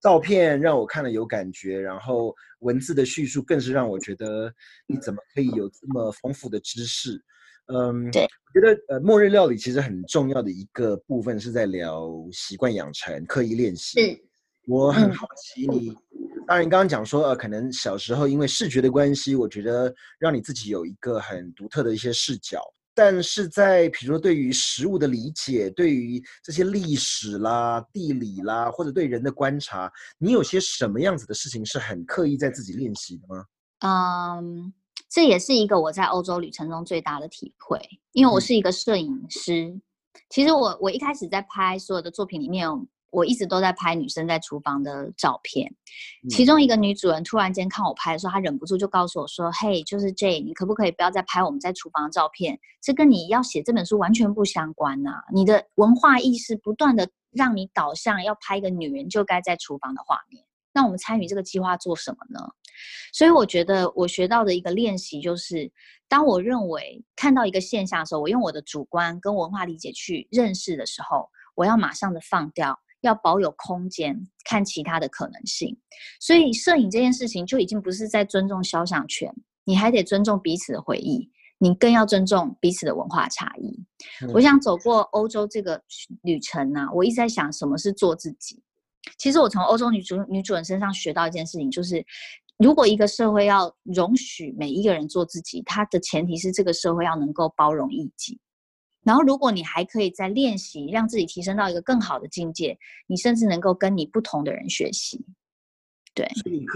[0.01, 4.51] 照片让我看了有感觉，然后文字的叙述更是让我觉得
[4.87, 7.21] 你怎么可以有这么丰富的知识？
[7.67, 14.01] 嗯，对，我觉得呃，末日料理其实很重要的一个部分是在聊习惯养成、刻意练习。
[14.01, 14.23] 是，
[14.67, 15.93] 我很好奇你，
[16.47, 22.61] 当然你刚刚讲说呃，可能小时候因为视觉的关系，我觉得让你自己有一个很独特的一些视角。
[22.93, 33.45] 但是在比如说对于食物的理解，对于这些历史啦、地理啦，或者对人的观察，你有些什么样子的事情是很刻意在自己练习的吗？
[33.79, 34.73] 嗯，
[35.09, 37.79] 这也是一个我在欧洲旅程中最大的体会，
[38.11, 39.79] 因为我是一个摄影师。
[40.29, 42.67] 其实我我一开始在拍所有的作品里面。
[43.11, 45.71] 我一直都在拍女生在厨房的照片，
[46.29, 52.57] 其中一个女主人突然间看我拍的时候，她忍不住就告诉我说：“嘿，就是 J，你可不可以不要再拍我们在厨房的照片？
[52.81, 55.21] 这跟你要写这本书完全不相关呐！
[55.33, 60.43] 你的文化意识不断的让你导向要拍一个女人就该在厨房的画面。
[60.73, 62.39] 那我们参与这个计划做什么呢？
[63.11, 65.69] 所以我觉得我学到的一个练习就是，
[66.07, 75.77] 当我认为看到一个现象的时候，我用我的主观跟文化理解去认识的时候，我要马上的放掉。”要保有空间，看其他的可能性。
[76.19, 79.33] 所以，摄影这件事情就已经不是在尊重肖像权，
[79.65, 83.83] 你还得尊重彼此的回忆，你更要尊重彼此的文化差异。
[84.33, 85.81] 我想走过欧洲这个
[86.23, 88.61] 旅程呢，我一直在想什么是做自己。
[89.17, 92.05] 其实我从欧洲女主女主人身上学到一件事情，就是
[92.57, 98.39] 如果一个社会要容许每一个人做自己，它的前提是这个社会要能够包容异己。
[99.03, 105.25] 然后，如果你还可以再练习，让自己提升到一个更好的境界，你甚至能够跟你不同的人学习。
[106.13, 106.29] 对，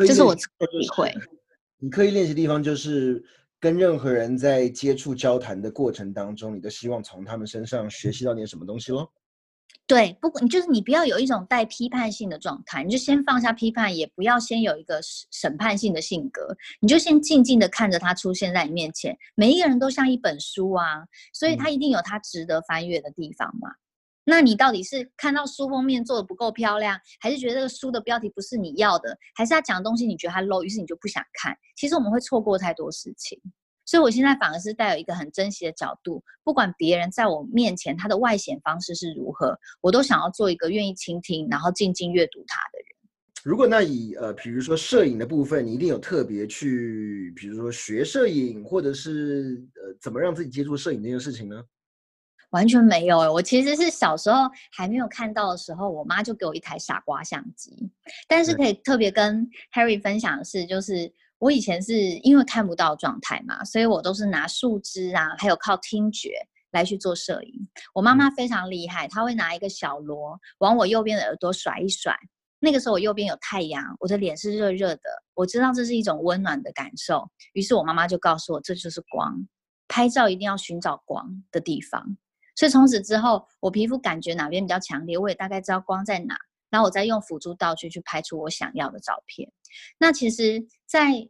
[0.07, 1.13] 这是我的体会。
[1.77, 3.23] 你可以练习的地方就是
[3.59, 9.07] 跟任何人在接触交谈的过程当中，你都希望从他们身上学习到点什么东西喽。
[9.87, 19.15] 对，不，你就是你不要有一种带批判性的状态，你就先放下批判，也不要先有一个审审判性的性格，你就先静静的看着它出现在你面前。
[19.35, 23.69] 每一个人都像一本书啊，所以它一定有它值得翻阅的地方嘛。
[24.23, 31.55] 那你到底是看到书封面做的不够漂亮，还是觉得这个书的标题不是你要的，还是他讲的东西你觉得他 low，于是你就不想看？
[31.75, 33.39] 其实我们会错过太多事情。
[33.85, 42.87] 所以，我现在反而是带有一个很珍惜的角度，不管别人在我面前他的外显方式是如何，我都想要做一个愿意倾听，然后静静阅读他的人。
[43.43, 51.63] 如果那以呃，比如说摄影的部分，你一定有特别去，比如说学摄影，或者是呃，怎么让自己接触摄影这件事情呢？
[52.49, 57.91] 完全没有哎，我其实是小时候还没有看到的时候，我妈就给我一台傻瓜相机。
[58.27, 61.13] 但是可以特别跟 Harry 分享的是，就是。
[61.45, 66.31] 我以前是因为看不到状态嘛，所以我都是拿树枝啊，还有靠听觉
[66.71, 67.69] 来去做摄影。
[67.93, 72.17] 我妈妈非常厉害，她会拿一个小锣往我右边的耳朵甩一甩。
[72.57, 75.01] 那个时候我右边有太阳，我的脸是热热的，
[75.35, 77.29] 我知道这是一种温暖的感受。
[77.53, 79.47] 于是我妈妈就告诉我，这就是光，
[79.87, 82.17] 拍照一定要寻找光的地方。
[82.55, 86.35] 所以从此之后，我皮肤感觉哪边比较强烈，我也大概知道光在哪。
[86.71, 89.49] 然后我再用辅助道具去拍出我想要的照片。
[89.97, 91.29] 那其实，在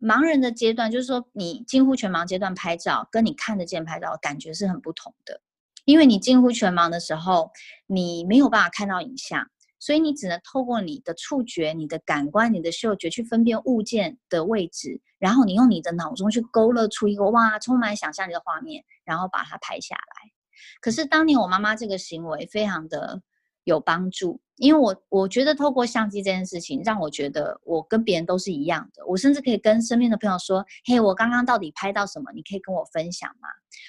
[0.00, 5.40] 盲人的阶段，就是说你近乎全盲阶段拍照，跟你看得见拍照感觉是很不同的。
[5.84, 7.50] 因为你近乎全盲的时候，
[7.86, 20.32] 你没有办法看到影像，所以你只能透过你的触觉、你的感官、你的嗅觉去分辨物件的位置，然后你用你的脑中去勾勒出一个哇，充满想象力的画面，然后把它拍下来。
[20.80, 23.22] 可是当年我妈妈这个行为非常的
[23.66, 29.04] 有帮助，因为我我觉得透过相机这件事情，让我觉得我跟别人都是一样的。
[29.06, 32.30] 我甚至可以跟身边的朋友说：“嘿，我刚刚到底拍到什么？
[32.32, 33.48] 你可以跟我分享吗？”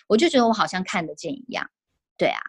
[0.09, 1.69] 我就觉得我好像看得见一样。
[2.17, 2.39] 对啊，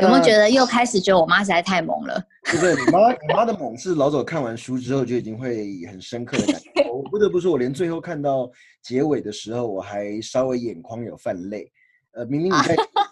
[0.00, 2.22] 有没有觉得又开始觉得我妈实在太萌了？
[2.44, 6.90] 不是，你妈你妈的萌是老早看完书之后就已经会很深刻的感觉。
[6.92, 8.50] 我不得不说，我连最后看到
[8.82, 11.72] 结尾的时候，我还稍微眼眶有泛泪。
[12.12, 12.76] 呃，明明你在，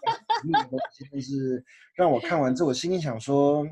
[1.10, 3.66] 但是让我看完之后，我心里想说，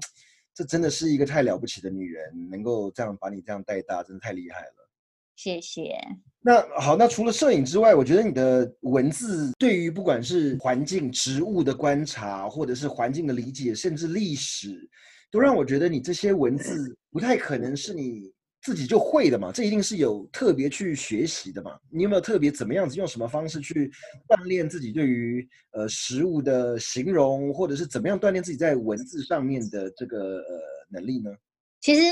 [0.55, 4.89] 这真的是一个太了不起的女人，能够这样把你这样带大，真的太厉害了。
[5.35, 5.97] 谢谢。
[6.41, 14.89] 那好，那除了摄影之外，我觉得你的文字对于不管是环境、植物的观察，或者是环境的理解，甚至历史，
[15.31, 18.31] 都让我觉得你这些文字不太可能是你
[18.63, 21.79] 自己就会的嘛，这一定是有特别去学习的嘛。
[21.91, 23.91] 你有没有特别怎么样子，用什么方式去
[24.29, 31.31] 锻炼自己对于呃食物的形容，或者是怎么样锻炼自己在文字上面的这个呃能力呢？
[31.81, 32.03] 其实。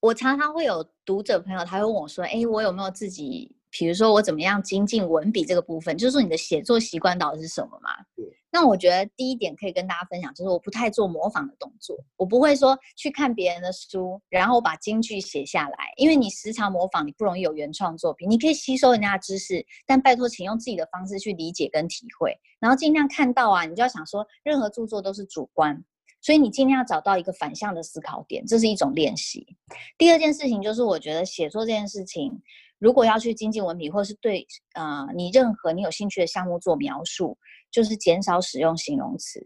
[0.00, 5.96] 我常常会有读者朋友，他会问我说：“哎，我有没有自己，比如说我怎么样精进文笔这个部分？
[5.96, 7.88] 就是说你的写作习惯到底是什么嘛？”
[8.54, 18.30] 那我觉得第一点可以跟大家分享，就是我不太做模仿的动作，我不会说去看别人的书，然后把金句写下来，因为你时常模仿，你不容易有原创作品。
[18.30, 25.84] 你可以吸收人家的知识，但拜托，请用自己的方式去理解跟体会，然后尽量看到啊，你就要想说，任何著作都是主观。
[26.20, 29.46] 所以你尽量找到一个反向的思考点，这是一种练习。
[29.98, 32.40] 第二件事情就是，我觉得写作这件事情，
[32.84, 37.34] 如果要去精进文笔，或是对呃你任何你有兴趣的项目做描述，
[37.70, 39.40] 就是减少使用形容词，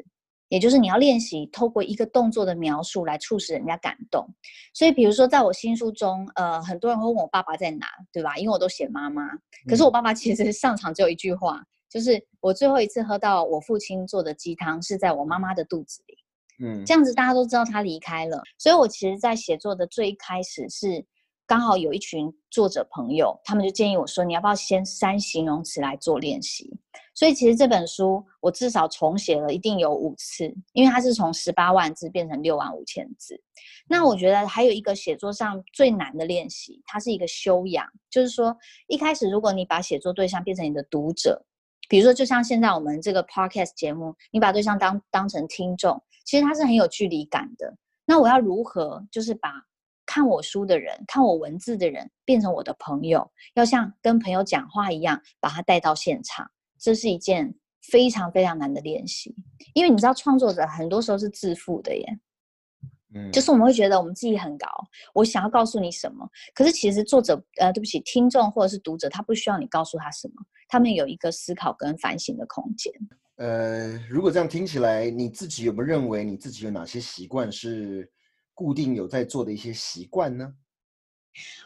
[0.48, 4.26] 也就是你要练习透过一个动作的描述来促使人家感动。
[4.74, 8.36] 所以，比如说在我新书中，呃，很多人会问我爸爸在哪，对吧？
[8.38, 9.22] 因为我都写妈妈，
[9.68, 16.14] 可是我爸爸其实上场只有一句话，就是我最后一次喝到我父亲做的鸡汤是在我妈妈的肚子里。
[16.60, 21.04] 嗯，这样子大家都知道他离开了，所以我其实，在写作的最开始是
[21.48, 26.70] 刚好有一群作者朋友，他们就建议我说，你要不要先删形容词来做练习？
[27.14, 33.40] 所以其实这本书我至少重写了一定有五次，因为它是从十八万字变成六万五千字。
[33.88, 38.54] 那我觉得还有一个写作上最难的练习，它是一个修养，就是说
[38.86, 41.42] 一开始如果你把写作对象变成你的读者，
[41.88, 45.98] 比如说就像现在我们这个 podcast 节目，你把对象当当成听众。
[46.26, 47.74] 其实它是很有距离感的。
[48.04, 49.50] 那我要如何，就是把
[50.18, 59.32] 看我书的人、看我文字的人变成我的朋友，要像跟朋友讲话一样，把他带到现场，这是一件非常非常难的练习。
[59.74, 62.04] 因为你知道，创作者很多时候是自负的耶。
[63.14, 64.66] 嗯，就是我们会觉得我们自己很高，
[65.14, 70.34] 我想要告诉你什么，可是其实作者，呃，对不起，听众或者是读者，他不需要你告诉他什么，
[70.66, 72.92] 他们有一个思考跟反省的空间。
[73.36, 78.10] 呃，如果这样听起来，你自己有没有认为你自己有哪些习惯是
[78.58, 80.52] 固定有在做的一些习惯呢？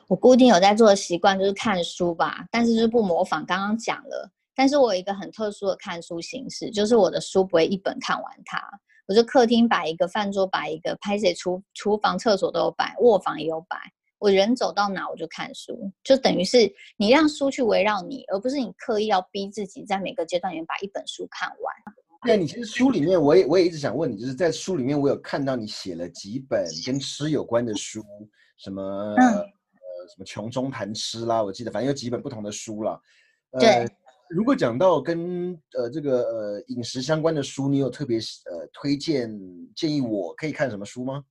[0.09, 3.46] 我固定有在做的习惯就是看书吧，但是就是不模仿。
[3.46, 8.62] 刚刚讲了，但是我有一个很特殊的看书形式，就是我的书不会一本看完它。
[9.07, 13.78] 我就客厅摆一个，饭桌摆一个，拍摄厨厨房、厕所都有摆，卧房也有摆。
[14.18, 21.74] 我人走到哪我就看书，就等于是你让书去围绕你，而不是你刻意要逼自己在每个阶段里面把一本书看完。
[22.24, 28.02] 对，你其实书里面我也我也一直想问你，就是在书里面我有看到你写了几本跟吃有关的书，
[28.56, 29.44] 什么呃
[30.08, 33.00] 什么穷中谈吃啦，我记得反正有几本不同的书了。
[33.58, 33.88] 对，
[34.28, 39.30] 如果讲到跟呃这个呃饮食相关的书，你有特别呃推荐
[39.74, 41.24] 建议我可以看什么书吗？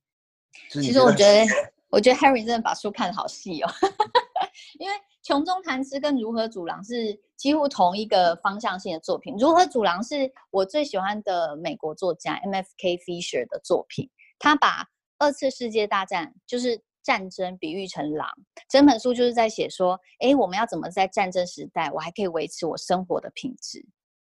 [0.70, 1.46] 其实我觉得。
[1.92, 3.70] 我觉得 Harry 真的把书看得好细哦，
[4.80, 9.34] 因为《穷中谈吃》跟《如何煮狼》是几乎同一个方向性的作品。
[9.40, 12.96] 《如何煮狼》是我最喜欢的美国作家 M.F.K.
[12.98, 14.84] Fisher 的作品，他把
[15.18, 18.28] 二次世界大战就是战争比喻成狼，
[18.68, 23.84] 整本书就是在写说，哎，我们要怎么在战争时代，我还可以维持我生活的品质。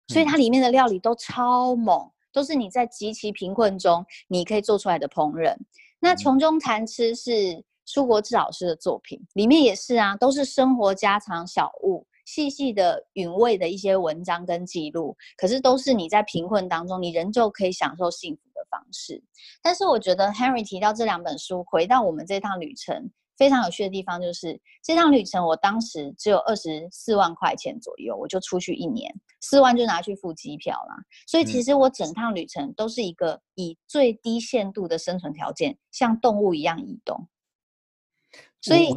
[0.08, 5.58] 所以它里面的料理都超猛，都是你在极其贫困中你可以做出来的烹饪。
[5.99, 15.15] 那《穷中谈吃》是苏国志老师的作品，里面也是啊，都是生活家常小物、细细的韵味的一些文章跟记录。
[15.38, 19.24] 可是都是你在贫困当中，你仍旧可以享受幸福的方式。
[19.62, 23.12] 但是我觉得 Henry 提到这两本书，回到我们这趟旅程。
[23.38, 30.95] 非常有趣的地方就是这趟旅程，我当时只有二十四万块钱左右，我就出去一年，四万就拿去付机票啦。
[31.28, 37.28] 所以其实我整趟旅程都是一个以最低限度的生存条件，像动物一样移动。
[38.65, 38.88] 所以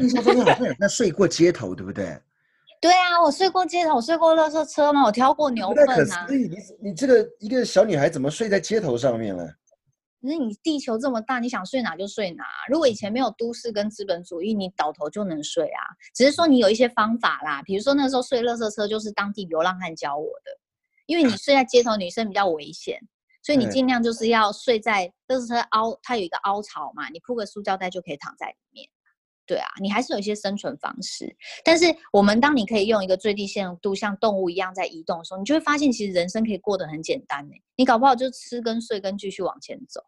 [0.00, 2.18] 印象中好像有在睡过街头，对不对？
[2.80, 6.26] 对啊，我睡过街头，我睡过垃圾车嘛，我挑过牛粪啊。
[6.26, 9.44] 所以你你这个一个小女孩怎么睡在街头上面了？
[10.20, 12.44] 可是你地球这么大，你想睡哪就睡哪。
[12.68, 15.82] 如果以前没有都市跟资本主义，你倒头就能睡啊。
[16.14, 20.50] 只是说你有一些方法啦，比如说那时候睡垃圾车就是当地流浪汉教我的，
[21.06, 23.00] 因为你睡在街头，女生比较危险，
[23.42, 28.88] 所以你尽量就是要睡在垃圾车凹，它有一个凹槽嘛，你铺个塑胶袋就可以躺在里面。
[29.48, 31.34] 对啊，你还是有一些生存方式。
[31.64, 37.54] 但是我们当你可以用一个最低限度像动物一样在移动的时候，你就会发现其实人生可以过得很简单呢。
[37.74, 40.02] 你搞不好就吃跟睡跟继续往前走。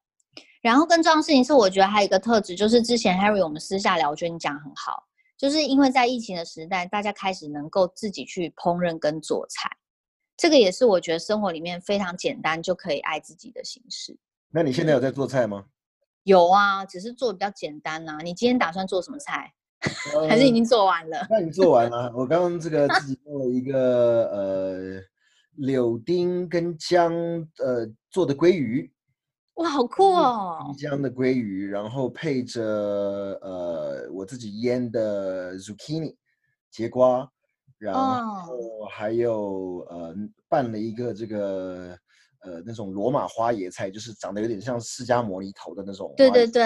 [0.60, 5.02] 然后更重要的事情是，我觉得还有一个特质，就是之前 Harry 我们私下聊，我觉得你讲很好，
[5.38, 9.70] 就是因为在疫情的时代，大家开始能够自己去烹饪跟做菜，
[10.36, 14.14] 这个也是我觉得生活里面非常简单就可以爱自己的形式。
[14.50, 15.64] 那你现在有在做菜吗？
[16.24, 18.18] 有啊，只是做比较简单呐。
[18.22, 19.52] 你今天打算做什么菜？
[20.28, 21.26] 还是已经做完了？
[21.30, 22.12] 那你做完了。
[22.14, 25.02] 我刚刚这个自己做了一个呃
[25.54, 27.14] 柳丁跟姜
[27.58, 28.92] 呃做的鲑鱼。
[29.54, 30.58] 哇，好酷哦！
[30.66, 32.62] 新疆的鲑鱼，然后配着
[33.42, 36.14] 呃我自己腌的 zucchini
[36.70, 37.26] 节瓜，
[37.78, 40.14] 然后还有呃
[40.48, 41.98] 拌了一个这个。
[42.42, 46.12] 呃，那种罗马花椰菜，就是长得有点像释迦摩尼头的那种。
[46.16, 46.62] 对对对。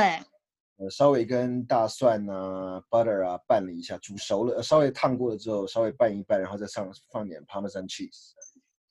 [0.77, 8.33] 呃，稍微跟大蒜啊、butter 啊拌了一下，煮熟了，稍微烫过了之后，稍微拌一拌，然后再上放点 Parmesan cheese。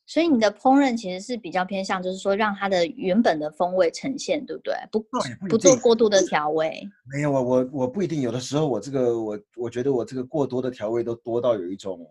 [0.06, 4.74] 所以你的烹饪其实是比较偏向，就是说让它的原本的风味呈现，对不对？
[4.92, 5.06] 不
[5.50, 6.82] 不做过度的调味。
[7.12, 12.06] 没有啊，我我不一定，有的时候我这个我我觉得我这个过多的调味都多到有一种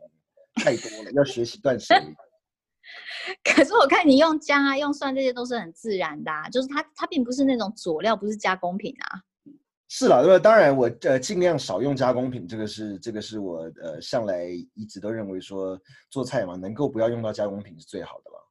[0.56, 2.14] 太多了，要学习断舍离。
[3.44, 9.22] 可是我看你用姜啊、用蒜，这些都是很自然的，啊就是它它并不是那种佐料，不是加工品啊。
[9.88, 10.38] 是了，对吧？
[10.38, 15.78] 当然我呃尽量少用加工品，这个是这个是我呃向来一直都认为说
[16.08, 18.41] 做菜嘛，能够不要用到加工品是最好的了。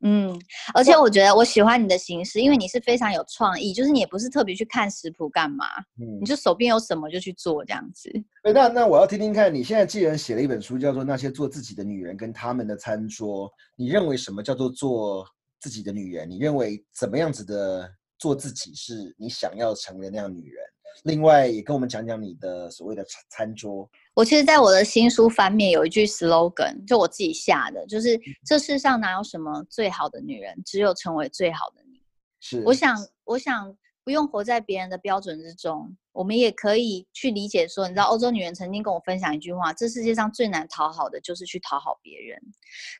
[0.00, 0.40] 嗯，
[0.74, 5.64] 而且我觉得我喜欢你的形式，因为你是非常有创意，就是你也不是特别去看食谱干嘛，
[6.00, 8.10] 嗯，你就手边有什么就去做这样子。
[8.44, 15.26] 那那我要听听看，你现在既然写了一本书，叫做《那些做自己的女人跟他们的餐桌》，你认为什么叫做做
[15.60, 16.30] 自己的女人？
[16.30, 20.64] 你认为怎么样子的做自己是你想要成为那样女人？
[21.04, 23.88] 另外也跟我们讲讲你的所谓的餐餐桌。
[24.14, 32.02] 我其实，在我的新书翻面有一句 slogan，就我自己下的，就是这世上哪有什么最好的女人，只有成为最好的你。
[32.40, 42.40] 是，我想，我想不用活在别人的标准之中，我们也可以去理解说，你知道，欧洲女人曾经跟我分享一句话：这世界上最难讨好的就是去讨好别人。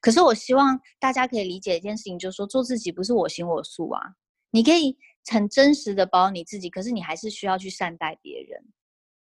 [0.01, 4.01] 可是我希望大家可以理解一件事情，就是说，做自己不是我行我素啊，
[4.51, 4.97] 你可以
[5.31, 8.61] 很真实的包你自己，可是你还是需要去善待别人。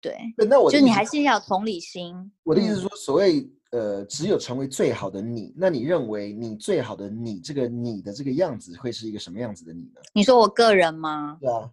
[0.01, 2.31] 对，那我就你还是要有同理心。
[2.43, 10.01] 我的意思是说，所谓呃，只有成为最好的你，那你认为你最好的你，这个你的这个样子会是一个什么样子的你呢？
[10.13, 11.39] 你说我个人吗？
[11.41, 11.71] 对啊，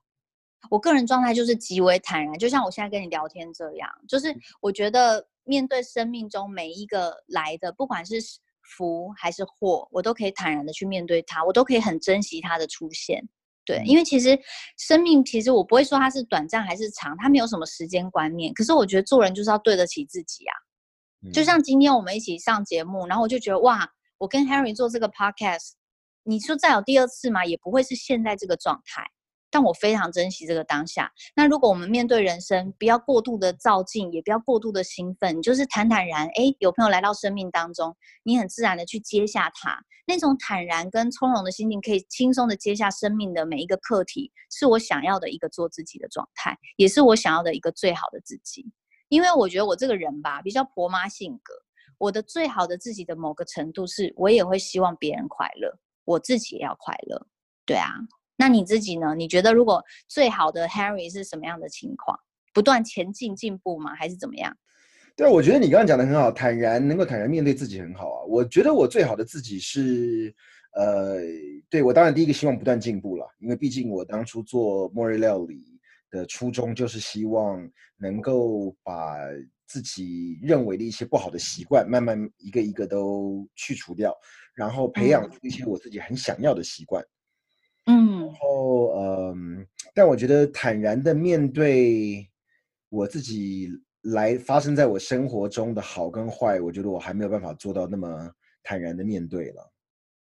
[0.70, 8.16] 我个人状态就是极为坦然，就像我现在跟你聊天这样，就是我觉得面对生命中每一个来的，不管是
[8.64, 13.28] 福还是祸，我都可以坦然的去面对它，我都可以很珍惜它的出现。
[13.72, 14.38] 对，因为其实
[14.78, 18.54] 生命，其实我不会说它是短暂还是长，它没有什么时间观念。
[18.54, 20.54] 可是我觉得做人就是要对得起自己啊。
[21.32, 25.74] 就像今天我们一起上节目，然后我就觉得哇，我跟 Harry 做这个 podcast，
[26.24, 29.04] 你说再有第二次嘛，也不会是现在这个状态。
[29.52, 31.12] 但我非常珍惜这个当下。
[31.36, 36.26] 那如果我们面对人生，不要过度的照镜，也不要过度的兴奋，就是坦坦然。
[36.28, 48.66] 哎，有朋友来到生命当中，你很自然的去接下他，那种坦然跟从容的心情，可以轻松的接下生命的每一个课题，是我想要的一个做自己的状态，也是我想要的一个最好的自己。
[49.10, 51.54] 因为我觉得我这个人吧，比较婆妈性格，
[51.98, 57.28] 我的最好的自己的某个程度，是我也会希望别人快乐，我自己也要快乐。
[57.66, 57.90] 对啊。
[58.42, 59.14] 那你自己呢？
[59.14, 62.18] 你觉得如果最好的 Harry 是什么样的情况？
[62.52, 63.94] 不断前进进步吗？
[63.94, 64.58] 还是怎么样？
[65.16, 68.24] 对，我觉得你刚刚讲的很好，坦然能够坦然面对自己很好啊。
[68.28, 70.34] 我觉得我最好的自己是，
[70.74, 71.20] 呃，
[71.70, 75.80] 对我当然第一个希望不断进步了，因为毕竟我当初做末日料理
[76.10, 77.62] 的初衷就是希望
[77.96, 79.18] 能够把
[79.68, 84.12] 自己认为的一些不好的习惯慢慢一个一个都去除掉，
[84.56, 87.04] 然后培养出一些我自己很想要的习惯。
[87.04, 87.06] 嗯
[87.86, 92.30] 然后嗯，但我觉得坦然的面对
[92.90, 93.70] 我自己
[94.04, 98.32] 来发生在我生活中的好跟坏，我觉得我还没有办法做到那么
[98.64, 99.72] 坦然的面对了。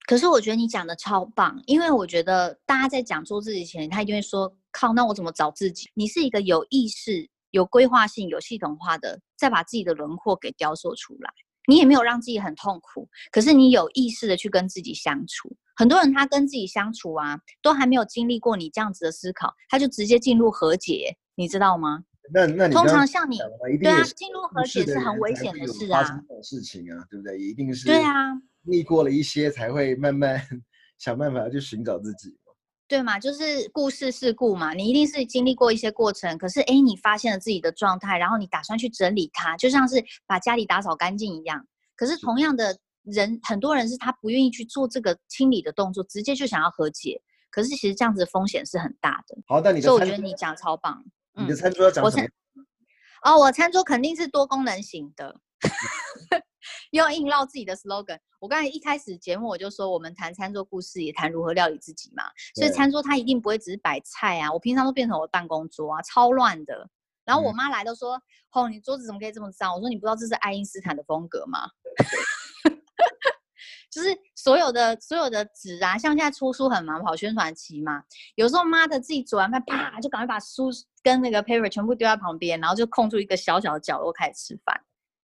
[0.07, 11.31] 可是我觉得你讲的超棒，因为我觉得大家在讲做自己前，他一定会说：“靠，那我怎么找自己？”你是一个有意识、有规划性、有系统化的，再把自己的轮廓给雕塑出来。
[11.67, 15.55] 你也没有让自己很痛苦，可是你有意识的去跟自己相处。
[15.79, 22.03] 很多人他跟自己相处啊，都还没有经历过你这样子的思考，他就直接进入和解，你知道吗？
[22.33, 23.37] 那那你通常像你
[23.81, 27.39] 对啊进入和解是很危险的事啊这种事情啊，对不对？
[27.39, 28.11] 一定是对啊，
[28.63, 30.37] 历过了一些才会慢慢
[30.99, 32.35] 想办法去寻找自己。
[32.85, 41.65] 对嘛，就是故事事故嘛，你一定是经历过一些过程，可是诶，你发现了自己的状态，然后你打算去整理它，就像是把家里打扫干净一样。
[41.95, 42.77] 可是同样的
[43.11, 47.21] 人，很多人是他不愿意去做这个清理的动作，直接就想要和解。
[47.51, 51.03] 可是其实这样子的风险是很大的，好，那你的所以我觉得你讲超棒。
[51.33, 52.31] 你的嗯餐桌要长我什么餐？
[53.23, 55.35] 哦，我餐桌肯定是多功能型的，
[56.91, 58.19] 又硬绕自己的 slogan。
[58.39, 62.23] 我刚才一开始节目我就说，我们谈餐桌故事，也谈如何料理自己嘛。
[62.53, 66.87] 所以餐桌它一定不会只是摆菜啊，我平常都变成我的办公桌啊，超乱的。
[67.25, 68.21] 然后我嗯妈来都说
[68.53, 71.69] ：“哦，你桌子怎么可以这么脏？”我说：“你不知道这是爱因斯坦的风格吗？”
[73.89, 78.03] 就是所有的所有的纸啊，像现在出书很忙，跑宣传期嘛，
[78.35, 80.69] 有时候妈的自己煮完饭，啪就赶快把书
[81.01, 84.79] 跟那个 paper 全部丢在旁边，然后就空出一个小小的角落开始吃饭，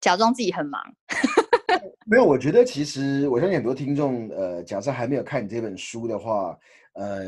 [0.00, 0.82] 假装自己很忙。
[2.06, 6.58] 没有，我觉得其实我相信很多听众，呃，假设还没有看你这本书的话，
[6.94, 7.22] 呃，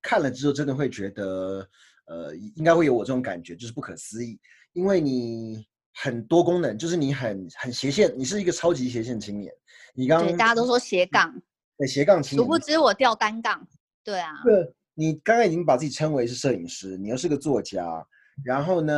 [0.00, 1.68] 看了之后真的会觉得，
[2.06, 4.38] 呃，应该会有我这种感觉，就是不可思议，
[4.72, 9.52] 因为你很多功能，就是你很很斜线，你是一个超级斜线青年。
[9.94, 11.34] 你刚对，刚大家都说斜杠，
[11.76, 13.66] 对斜杠青年，殊不知我吊单杠。
[14.02, 18.06] 对啊，对，你刚刚已经把自己称为是摄影师，你又是个作家，
[18.44, 18.94] 然后呢，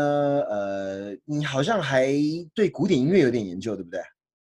[0.49, 2.13] 呃，你好像还
[2.55, 4.01] 对古典音乐有点研究，对不对？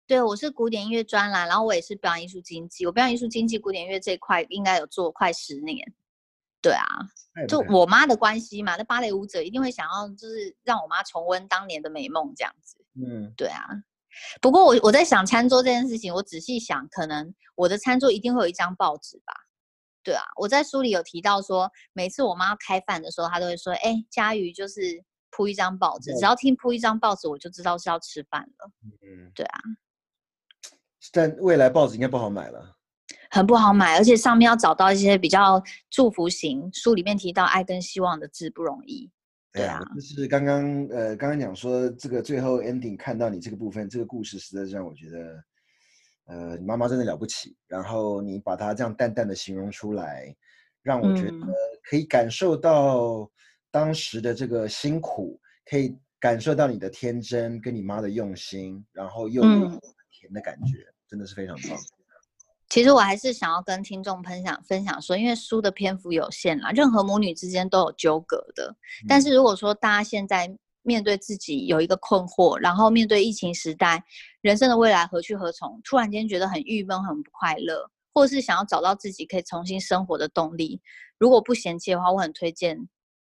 [0.06, 5.94] 对我是古典音乐专栏，然后我也是表演艺术经济，我表演艺术经济、古典音乐这一块应该有做快十年。
[6.62, 6.86] 对啊，
[7.48, 12.78] 就我妈的关系嘛，那芭蕾舞者一定会想要就是让我妈重温当年的美梦这样子。
[12.96, 13.66] 嗯，对啊，
[14.42, 19.34] 不过我我在想餐桌这件事情，我仔细想，可能我的餐桌一定会有一张报纸吧。
[20.04, 25.02] 对啊，我在书里有提到说，每次我妈开饭的时候，她都会说：“哎，佳瑜就是
[25.32, 28.72] 铺一张报纸，只要听铺一张报纸，我就知道是要吃饭了。
[28.84, 29.60] 嗯，对啊，
[31.14, 32.76] 但未来报纸应该不好买了。
[33.32, 39.10] 很不好买，而且上面要找到一些比较祝福型，书里面提到爱跟希望的字不容易。
[39.54, 45.44] 对啊，就是刚刚呃，刚刚讲说这个最后 ending 看到你这个部分，这个故事实在是让我觉得，
[46.26, 47.56] 呃，你妈妈真的了不起。
[47.68, 50.36] 然后你把它这样淡淡的形容出来，
[50.82, 53.30] 让我觉得嗯可以感受到
[53.70, 55.40] 当时的这个辛苦，
[55.70, 59.80] 可以感受到你的天真跟你妈的用心，然后又有嗯
[60.10, 61.78] 甜的感觉，真的是非常棒。
[62.74, 68.76] 其实我还是想要跟听众分享分享说，因为书的篇幅有限啦，任何母女之间都有纠葛的。
[69.08, 70.52] 但嗯是如果说大家现在
[70.82, 74.04] 面对自己有一个困惑，然后面对疫情时代，
[74.42, 80.82] 人生的未来何去何从，突然间觉得很郁闷、很不快乐，或是想要找到自己可以重新生活的动力，
[81.20, 82.76] 如果不嫌弃的话，我很推荐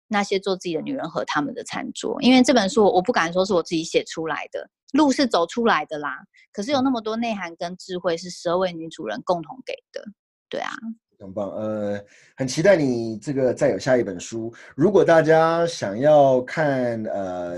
[0.09, 6.17] 那些做自己的女人和他们的餐桌，因为这本书我我不敢说是我自己写出来的，路是走出来的啦。
[6.51, 10.03] 可是有那么多内涵跟智慧是十二位女主人共同给的，
[10.49, 10.71] 对啊，
[11.19, 12.03] 很棒，呃，
[12.35, 14.53] 很期待你这个再有下一本书。
[14.75, 17.55] 如果大家想要看呃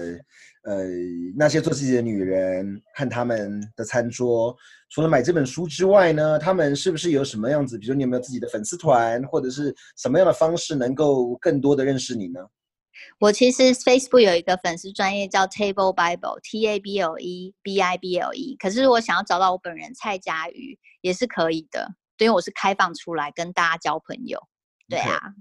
[0.64, 0.84] 呃
[1.36, 4.56] 那些做自己的女人和他们的餐桌，
[4.90, 7.78] 除了买这本书之外呢，他们是不是有什么样子？
[7.78, 12.40] 比如你有没有自己的粉丝团，或者是什么样的方式能够更多的认识你呢？
[13.20, 18.56] 我其实 Facebook 有一个粉丝专业叫 Table Bible，T A B L E B I B L E。
[18.60, 24.42] 可是如果想要找到我本人蔡佳瑜也是可以的，因为我是开放出来跟大家交朋友。
[24.88, 25.34] 对啊，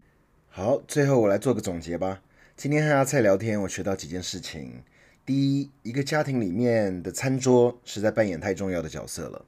[0.48, 2.22] 好，最后我来做个总结吧。
[2.56, 4.82] 今天和阿蔡聊天，我学到几件事情。
[5.26, 9.44] 第一，一个家庭里面的餐桌实在扮演太重要的角色了。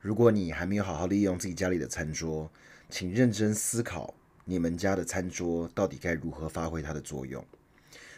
[0.00, 2.50] 如果你还没有好好利用自己家里的餐桌，
[2.88, 4.14] 请认真思考
[4.50, 7.46] 你们家的餐桌到底该如何发挥它的作用。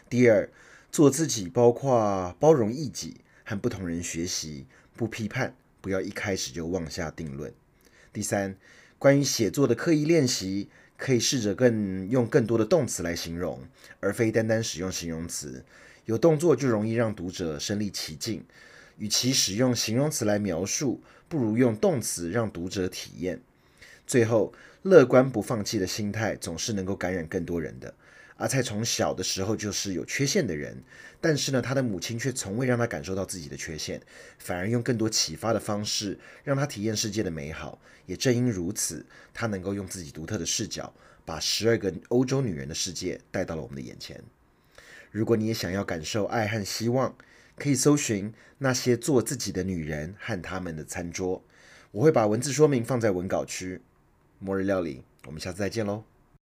[0.09, 0.49] 第二，
[0.91, 4.65] 做自己，包括包容异己，和不同人学习，
[4.97, 7.53] 不批判，不要一开始就妄下定论。
[8.15, 8.57] 第三，
[8.99, 13.61] 关于写作的刻意练习，可以试着更用更多的动词来形容，
[14.01, 15.63] 而非单单使用形容词。
[16.07, 18.43] 有动作就容易让读者身临其境。
[18.97, 23.43] 与其使用形容词来描述，不如用动词让读者体验。
[24.07, 24.53] 最后，
[24.83, 27.95] 乐观不放弃的心态总是能够感染更多人的。
[28.39, 30.83] 阿菜从小的时候就是有缺陷的人，
[31.21, 34.03] 但是呢，他的母亲却从未让他感受到自己的缺陷，
[34.39, 37.79] 反而用更多启发的方式让他体验世界的美好。
[38.07, 40.93] 也正因如此，他能够用自己独特的视角，
[41.25, 44.21] 把十二个欧洲女人的世界带到了我们的眼前。
[45.13, 47.15] 如果你也想要感受爱和希望，
[47.55, 51.45] 可以搜寻那些做自己的女人和他们的餐桌。
[51.93, 53.81] 我会把文字说明放在文稿区。
[54.43, 56.03] 末日料理，我们下次再见喽。